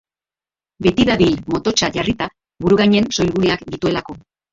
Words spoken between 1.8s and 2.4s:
jarrita,